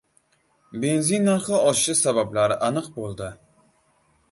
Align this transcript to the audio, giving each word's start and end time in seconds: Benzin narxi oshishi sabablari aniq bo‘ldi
Benzin 0.85 1.27
narxi 1.31 1.53
oshishi 1.73 1.95
sabablari 2.01 2.59
aniq 2.71 2.91
bo‘ldi 2.99 3.31